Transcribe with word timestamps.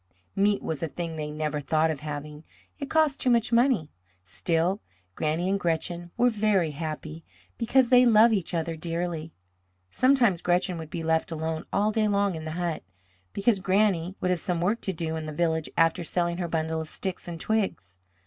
Meat 0.35 0.63
was 0.63 0.81
a 0.81 0.87
thing 0.87 1.15
they 1.15 1.29
never 1.29 1.61
thought 1.61 1.91
of 1.91 1.99
having. 1.99 2.43
It 2.79 2.89
cost 2.89 3.19
too 3.19 3.29
much 3.29 3.51
money. 3.51 3.91
Still, 4.23 4.81
Granny 5.13 5.47
and 5.47 5.59
Gretchen 5.59 6.09
were 6.17 6.31
very 6.31 6.71
happy, 6.71 7.23
because 7.59 7.89
they 7.89 8.03
loved 8.03 8.33
each 8.33 8.55
other 8.55 8.75
dearly. 8.75 9.31
Sometimes 9.91 10.41
Gretchen 10.41 10.79
would 10.79 10.89
be 10.89 11.03
left 11.03 11.31
alone 11.31 11.65
all 11.71 11.91
day 11.91 12.07
long 12.07 12.33
in 12.33 12.45
the 12.45 12.53
hut, 12.57 12.81
because 13.31 13.59
Granny 13.59 14.15
would 14.19 14.31
have 14.31 14.39
some 14.39 14.59
work 14.59 14.81
to 14.81 14.91
do 14.91 15.15
in 15.17 15.27
the 15.27 15.31
village 15.31 15.69
after 15.77 16.03
selling 16.03 16.37
her 16.37 16.47
bundle 16.47 16.81
of 16.81 16.87
sticks 16.89 17.27
and 17.27 17.39
twigs. 17.39 17.97